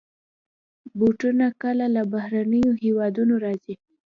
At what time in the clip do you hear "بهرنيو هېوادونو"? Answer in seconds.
2.13-3.33